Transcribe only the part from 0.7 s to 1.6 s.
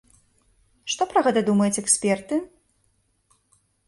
Што пра гэта